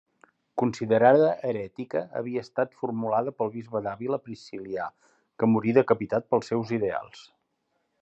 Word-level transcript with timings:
Considerada 0.61 1.27
herètica, 1.49 2.01
havia 2.21 2.43
estat 2.47 2.73
formulada 2.81 3.35
pel 3.43 3.53
bisbe 3.59 3.85
d'Àvila 3.89 4.21
Priscil·lià, 4.25 4.89
que 5.39 5.55
morí 5.55 5.81
decapitat 5.81 6.31
pels 6.35 6.55
seus 6.55 6.79
ideals. 6.83 7.27